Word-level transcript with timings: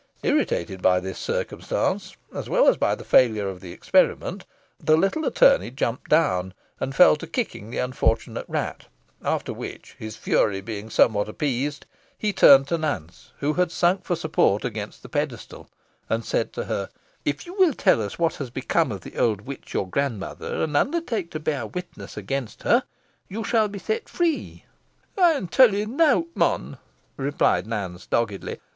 Irritated 0.23 0.81
by 0.81 0.99
this 0.99 1.19
circumstance, 1.19 2.17
as 2.33 2.49
well 2.49 2.67
as 2.67 2.75
by 2.75 2.95
the 2.95 3.03
failure 3.03 3.47
of 3.47 3.61
the 3.61 3.71
experiment, 3.71 4.47
the 4.79 4.97
little 4.97 5.25
attorney 5.25 5.69
jumped 5.69 6.09
down 6.09 6.55
and 6.79 6.95
fell 6.95 7.15
to 7.17 7.27
kicking 7.27 7.69
the 7.69 7.77
unfortunate 7.77 8.47
rat, 8.47 8.87
after 9.23 9.53
which, 9.53 9.93
his 9.99 10.15
fury 10.15 10.59
being 10.59 10.89
somewhat 10.89 11.29
appeased, 11.29 11.85
he 12.17 12.33
turned 12.33 12.67
to 12.67 12.79
Nance, 12.79 13.31
who 13.41 13.53
had 13.53 13.71
sunk 13.71 14.03
for 14.03 14.15
support 14.15 14.65
against 14.65 15.03
the 15.03 15.07
pedestal, 15.07 15.69
and 16.09 16.25
said 16.25 16.51
to 16.53 16.63
her 16.63 16.89
"If 17.23 17.45
you 17.45 17.53
will 17.53 17.75
tell 17.75 18.01
us 18.01 18.17
what 18.17 18.37
has 18.37 18.49
become 18.49 18.91
of 18.91 19.01
the 19.01 19.19
old 19.19 19.41
witch 19.41 19.75
your 19.75 19.87
grandmother, 19.87 20.63
and 20.63 20.75
undertake 20.75 21.29
to 21.29 21.39
bear 21.39 21.67
witness 21.67 22.17
against 22.17 22.63
her, 22.63 22.85
you 23.29 23.43
shall 23.43 23.67
be 23.67 23.77
set 23.77 24.09
free." 24.09 24.65
"Ey'n 25.15 25.47
tell 25.47 25.75
ye 25.75 25.85
nowt, 25.85 26.25
mon," 26.33 26.79
replied 27.17 27.67
Nance, 27.67 28.07
doggedly. 28.07 28.57